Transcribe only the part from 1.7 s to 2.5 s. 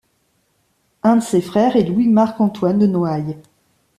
est Louis Marc